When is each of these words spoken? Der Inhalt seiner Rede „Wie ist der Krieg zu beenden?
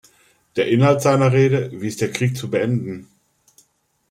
Der 0.55 0.67
Inhalt 0.67 1.03
seiner 1.03 1.31
Rede 1.31 1.69
„Wie 1.79 1.87
ist 1.87 2.01
der 2.01 2.11
Krieg 2.11 2.35
zu 2.35 2.49
beenden? 2.49 3.07